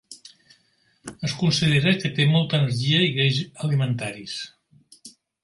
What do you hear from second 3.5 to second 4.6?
alimentaris.